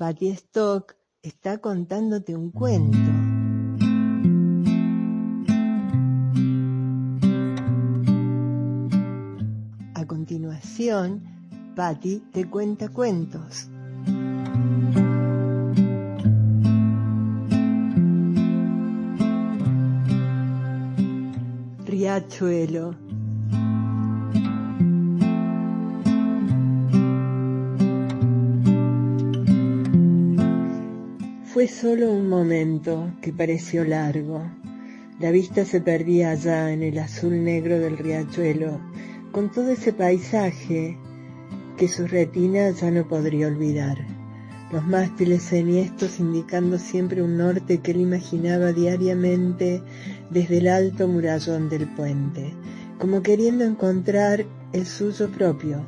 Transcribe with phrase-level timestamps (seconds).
[0.00, 2.96] Patty Stock está contándote un cuento.
[9.94, 11.22] A continuación,
[11.76, 13.68] Patty te cuenta cuentos.
[21.84, 23.09] Riachuelo
[31.60, 34.50] Fue solo un momento que pareció largo.
[35.18, 38.80] La vista se perdía allá en el azul negro del riachuelo,
[39.30, 40.96] con todo ese paisaje
[41.76, 43.98] que su retina ya no podría olvidar.
[44.72, 49.82] Los mástiles enhiestos indicando siempre un norte que él imaginaba diariamente
[50.30, 52.54] desde el alto murallón del puente,
[52.98, 55.84] como queriendo encontrar el suyo propio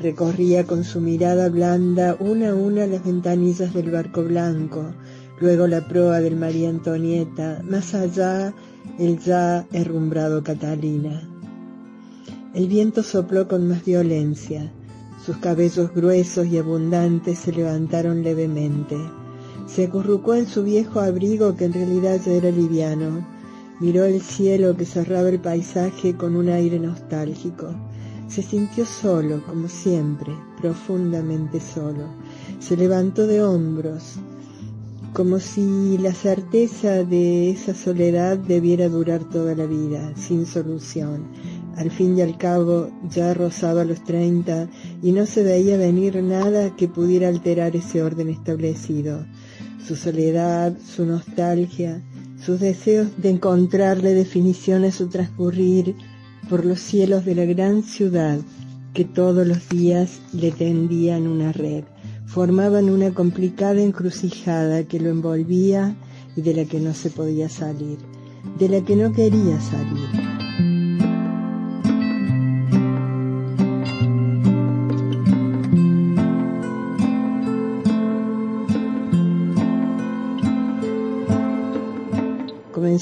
[0.00, 4.92] Recorría con su mirada blanda una a una las ventanillas del barco blanco,
[5.40, 8.52] luego la proa del María Antonieta, más allá
[8.98, 11.28] el ya herrumbrado Catalina.
[12.54, 14.70] El viento sopló con más violencia,
[15.26, 18.96] sus cabellos gruesos y abundantes se levantaron levemente.
[19.66, 23.26] Se acurrucó en su viejo abrigo que en realidad ya era liviano.
[23.80, 27.74] Miró el cielo que cerraba el paisaje con un aire nostálgico.
[28.28, 32.04] Se sintió solo, como siempre, profundamente solo.
[32.58, 34.16] Se levantó de hombros,
[35.12, 41.24] como si la certeza de esa soledad debiera durar toda la vida, sin solución.
[41.76, 44.68] Al fin y al cabo ya rozaba los treinta
[45.02, 49.24] y no se veía venir nada que pudiera alterar ese orden establecido.
[49.86, 52.02] Su soledad, su nostalgia,
[52.44, 55.94] sus deseos de encontrarle definición a su transcurrir,
[56.48, 58.38] por los cielos de la gran ciudad
[58.94, 61.84] que todos los días le tendían una red,
[62.26, 65.94] formaban una complicada encrucijada que lo envolvía
[66.34, 67.98] y de la que no se podía salir,
[68.58, 70.25] de la que no quería salir.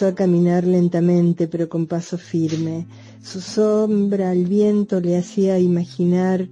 [0.00, 2.86] Comenzó a caminar lentamente pero con paso firme,
[3.22, 6.48] su sombra al viento le hacía imaginar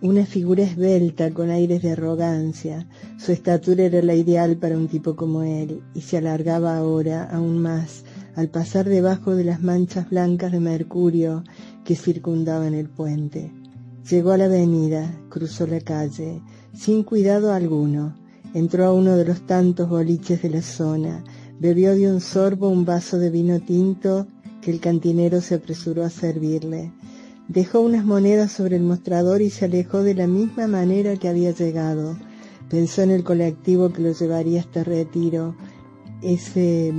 [0.00, 2.88] una figura esbelta con aires de arrogancia.
[3.18, 7.58] Su estatura era la ideal para un tipo como él y se alargaba ahora aún
[7.58, 8.04] más
[8.36, 11.44] al pasar debajo de las manchas blancas de mercurio
[11.84, 13.52] que circundaban el puente.
[14.08, 16.40] Llegó a la avenida, cruzó la calle,
[16.72, 18.16] sin cuidado alguno.
[18.54, 21.22] Entró a uno de los tantos boliches de la zona,
[21.62, 24.26] bebió de un sorbo un vaso de vino tinto
[24.60, 26.90] que el cantinero se apresuró a servirle.
[27.46, 31.52] Dejó unas monedas sobre el mostrador y se alejó de la misma manera que había
[31.52, 32.16] llegado.
[32.68, 35.54] Pensó en el colectivo que lo llevaría hasta Retiro,
[36.20, 36.92] ese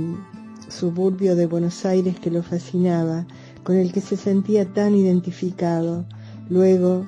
[0.70, 3.26] suburbio de Buenos Aires que lo fascinaba,
[3.64, 6.06] con el que se sentía tan identificado.
[6.48, 7.06] Luego,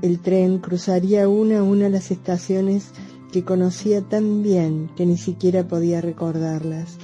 [0.00, 2.92] el tren cruzaría una a una las estaciones
[3.32, 6.98] que conocía tan bien que ni siquiera podía recordarlas.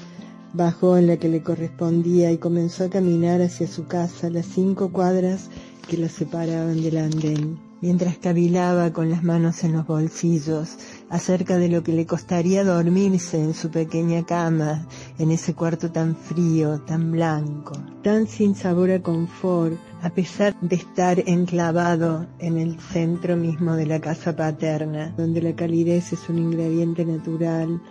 [0.55, 4.93] Bajó en la que le correspondía y comenzó a caminar hacia su casa las cinco
[4.93, 5.49] cuadras
[5.89, 10.79] que lo separaban del andén, mientras cavilaba con las manos en los bolsillos
[11.11, 14.87] acerca de lo que le costaría dormirse en su pequeña cama,
[15.19, 20.77] en ese cuarto tan frío, tan blanco, tan sin sabor a confort, a pesar de
[20.77, 26.39] estar enclavado en el centro mismo de la casa paterna, donde la calidez es un
[26.39, 27.83] ingrediente natural,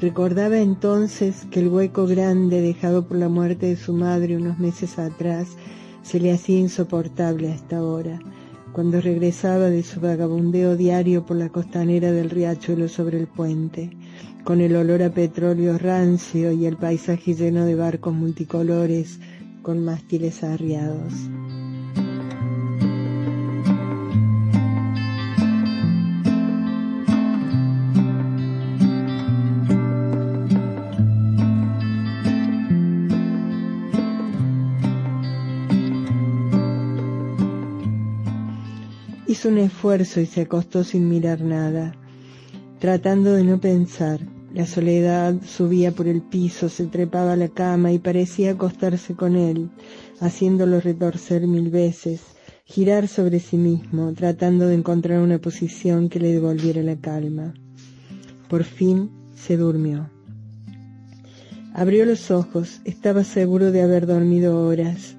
[0.00, 4.98] Recordaba entonces que el hueco grande dejado por la muerte de su madre unos meses
[4.98, 5.48] atrás
[6.02, 8.18] se le hacía insoportable a esta hora,
[8.74, 13.96] cuando regresaba de su vagabundeo diario por la costanera del riachuelo sobre el puente,
[14.42, 19.20] con el olor a petróleo rancio y el paisaje lleno de barcos multicolores
[19.62, 21.12] con mástiles arriados.
[39.34, 41.96] Hizo un esfuerzo y se acostó sin mirar nada,
[42.78, 44.20] tratando de no pensar.
[44.54, 49.34] La soledad subía por el piso, se trepaba a la cama y parecía acostarse con
[49.34, 49.70] él,
[50.20, 52.20] haciéndolo retorcer mil veces,
[52.64, 57.54] girar sobre sí mismo, tratando de encontrar una posición que le devolviera la calma.
[58.48, 60.10] Por fin se durmió.
[61.74, 65.13] Abrió los ojos, estaba seguro de haber dormido horas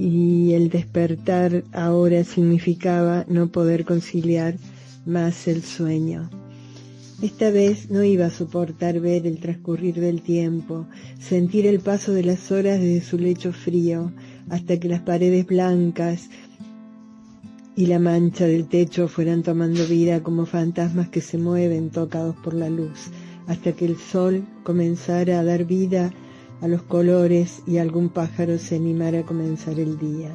[0.00, 4.56] y el despertar ahora significaba no poder conciliar
[5.04, 6.30] más el sueño.
[7.20, 10.86] Esta vez no iba a soportar ver el transcurrir del tiempo,
[11.18, 14.10] sentir el paso de las horas desde su lecho frío,
[14.48, 16.30] hasta que las paredes blancas
[17.76, 22.54] y la mancha del techo fueran tomando vida como fantasmas que se mueven tocados por
[22.54, 23.10] la luz,
[23.46, 26.10] hasta que el sol comenzara a dar vida
[26.60, 30.30] a los colores y algún pájaro se animara a comenzar el día,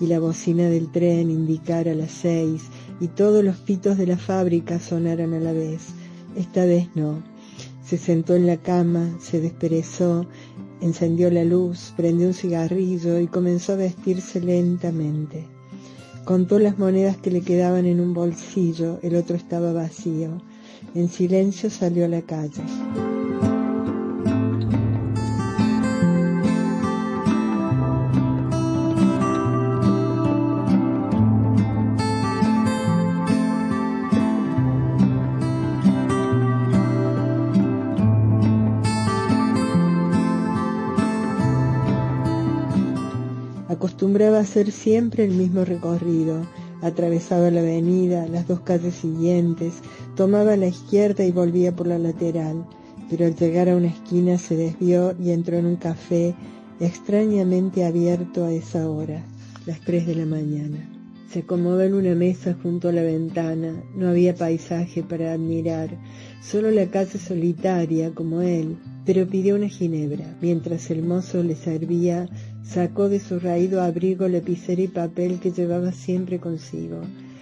[0.00, 2.64] y la bocina del tren indicara las seis
[3.00, 5.94] y todos los pitos de la fábrica sonaran a la vez
[6.36, 7.22] esta vez no.
[7.84, 10.26] Se sentó en la cama, se desperezó,
[10.80, 15.46] encendió la luz, prendió un cigarrillo y comenzó a vestirse lentamente.
[16.24, 20.40] Contó las monedas que le quedaban en un bolsillo, el otro estaba vacío.
[20.94, 22.62] En silencio salió a la calle.
[43.80, 46.46] Acostumbraba a hacer siempre el mismo recorrido.
[46.82, 49.72] Atravesaba la avenida, las dos calles siguientes,
[50.16, 52.66] tomaba la izquierda y volvía por la lateral,
[53.08, 56.34] pero al llegar a una esquina se desvió y entró en un café
[56.78, 59.24] extrañamente abierto a esa hora,
[59.64, 60.86] las tres de la mañana.
[61.32, 65.96] Se acomodó en una mesa junto a la ventana, no había paisaje para admirar,
[66.42, 68.76] solo la calle solitaria como él,
[69.06, 72.28] pero pidió una ginebra, mientras el mozo le servía
[72.62, 77.00] Sacó de su raído abrigo lapicera y papel que llevaba siempre consigo.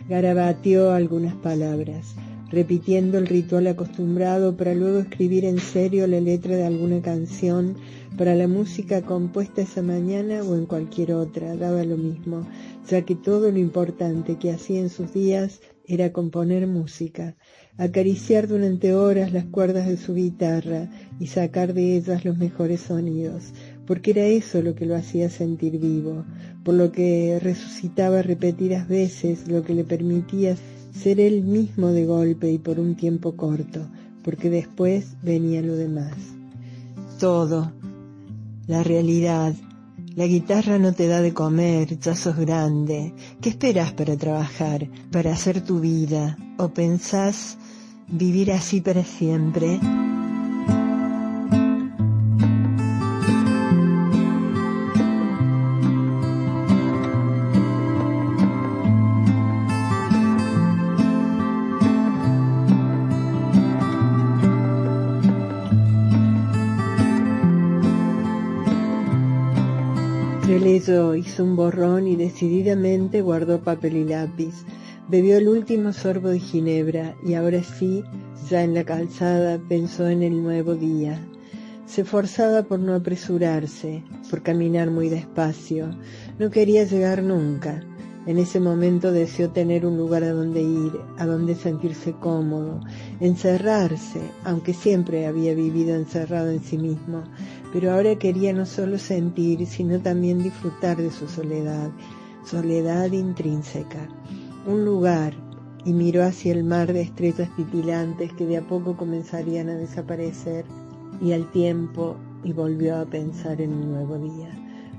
[0.08, 2.14] Garabateó algunas palabras,
[2.50, 7.76] repitiendo el ritual acostumbrado para luego escribir en serio la letra de alguna canción
[8.16, 12.46] para la música compuesta esa mañana o en cualquier otra, daba lo mismo,
[12.88, 17.36] ya que todo lo importante que hacía en sus días era componer música,
[17.76, 23.52] acariciar durante horas las cuerdas de su guitarra y sacar de ellas los mejores sonidos,
[23.88, 26.26] porque era eso lo que lo hacía sentir vivo,
[26.62, 30.56] por lo que resucitaba repetidas veces, lo que le permitía
[30.92, 33.88] ser él mismo de golpe y por un tiempo corto,
[34.22, 36.12] porque después venía lo demás.
[37.18, 37.72] Todo,
[38.66, 39.54] la realidad,
[40.14, 43.14] la guitarra no te da de comer, ya sos grande.
[43.40, 46.36] ¿Qué esperas para trabajar, para hacer tu vida?
[46.58, 47.56] ¿O pensás
[48.06, 49.80] vivir así para siempre?
[70.50, 74.64] Hizo un borrón y decididamente guardó papel y lápiz.
[75.06, 78.02] Bebió el último sorbo de ginebra y ahora sí,
[78.48, 81.20] ya en la calzada, pensó en el nuevo día.
[81.84, 85.90] Se forzaba por no apresurarse, por caminar muy despacio.
[86.38, 87.82] No quería llegar nunca.
[88.26, 92.80] En ese momento deseó tener un lugar a donde ir, a donde sentirse cómodo,
[93.20, 97.24] encerrarse, aunque siempre había vivido encerrado en sí mismo,
[97.72, 101.90] pero ahora quería no solo sentir, sino también disfrutar de su soledad,
[102.44, 104.08] soledad intrínseca.
[104.66, 105.34] Un lugar,
[105.84, 110.64] y miró hacia el mar de estrellas titilantes que de a poco comenzarían a desaparecer,
[111.20, 114.50] y al tiempo, y volvió a pensar en un nuevo día.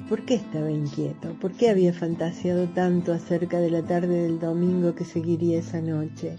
[0.10, 1.34] ¿Por qué estaba inquieto?
[1.40, 6.36] ¿Por qué había fantaseado tanto acerca de la tarde del domingo que seguiría esa noche?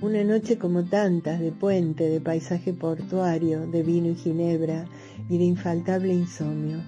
[0.00, 4.86] Una noche como tantas, de puente, de paisaje portuario, de vino y ginebra,
[5.28, 6.78] y de infaltable insomnio.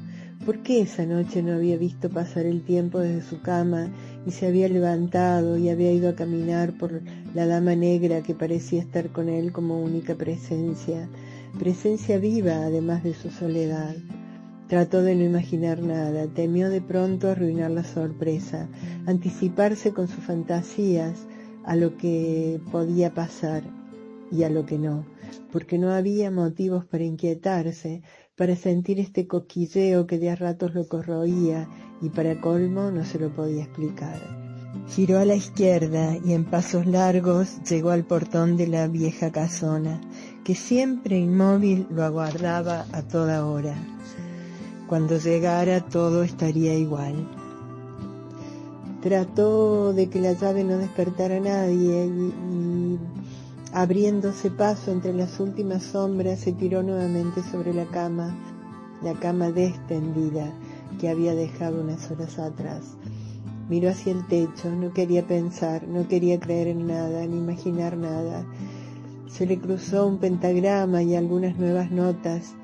[0.45, 3.91] ¿Por qué esa noche no había visto pasar el tiempo desde su cama
[4.27, 7.01] y se había levantado y había ido a caminar por
[7.33, 11.09] la dama negra que parecía estar con él como única presencia,
[11.59, 13.97] presencia viva además de su soledad?
[14.69, 18.69] Trató de no imaginar nada, temió de pronto arruinar la sorpresa,
[19.07, 21.27] anticiparse con sus fantasías
[21.66, 23.64] a lo que podía pasar
[24.30, 25.04] y a lo que no,
[25.52, 28.02] porque no había motivos para inquietarse,
[28.37, 31.68] para sentir este coquilleo que de a ratos lo corroía
[32.00, 34.20] y para colmo no se lo podía explicar.
[34.88, 40.00] Giró a la izquierda y en pasos largos llegó al portón de la vieja casona,
[40.44, 43.75] que siempre inmóvil lo aguardaba a toda hora.
[44.87, 47.26] Cuando llegara todo estaría igual.
[49.03, 52.99] Trató de que la llave no despertara a nadie y
[53.76, 58.35] Abriéndose paso entre las últimas sombras, se tiró nuevamente sobre la cama,
[59.03, 60.50] la cama destendida
[60.99, 62.97] que había dejado unas horas atrás.
[63.69, 68.47] Miró hacia el techo, no quería pensar, no quería creer en nada, ni imaginar nada.
[69.29, 72.55] Se le cruzó un pentagrama y algunas nuevas notas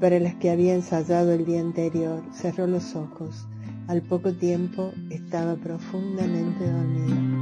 [0.00, 2.20] para las que había ensayado el día anterior.
[2.32, 3.46] Cerró los ojos.
[3.88, 7.35] Al poco tiempo estaba profundamente dormida.